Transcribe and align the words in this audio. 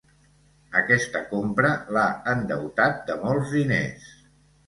Aquesta 0.79 1.19
compra 1.33 1.73
l'ha 1.97 2.07
endeutat 2.33 2.97
de 3.11 3.17
molts 3.27 3.53
diners. 3.59 4.09